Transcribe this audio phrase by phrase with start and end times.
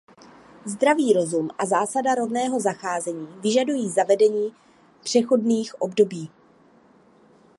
[0.65, 4.53] Zdravý rozum a zásada rovného zacházení vyžadují zavedení
[5.03, 6.31] přechodných období.